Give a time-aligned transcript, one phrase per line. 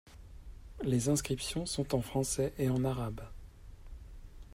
[0.81, 3.21] Les inscriptions sont en français et en arabe.